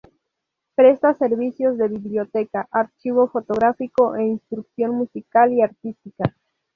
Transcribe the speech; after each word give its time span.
Presta 0.73 1.13
servicios 1.13 1.77
de 1.77 1.87
biblioteca, 1.87 2.67
archivo 2.71 3.27
fotográfico 3.29 4.15
e 4.15 4.23
instrucción 4.25 4.95
musical 4.95 5.53
y 5.53 5.61
artística. 5.61 6.33